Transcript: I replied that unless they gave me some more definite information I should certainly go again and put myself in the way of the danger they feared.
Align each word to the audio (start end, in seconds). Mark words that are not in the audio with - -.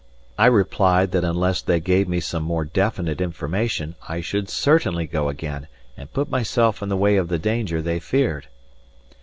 I 0.35 0.47
replied 0.47 1.11
that 1.11 1.23
unless 1.23 1.61
they 1.61 1.79
gave 1.79 2.07
me 2.09 2.19
some 2.19 2.41
more 2.41 2.65
definite 2.65 3.21
information 3.21 3.93
I 4.09 4.19
should 4.19 4.49
certainly 4.49 5.05
go 5.05 5.29
again 5.29 5.67
and 5.95 6.11
put 6.11 6.27
myself 6.27 6.81
in 6.81 6.89
the 6.89 6.97
way 6.97 7.17
of 7.17 7.27
the 7.27 7.37
danger 7.37 7.83
they 7.83 7.99
feared. 7.99 8.47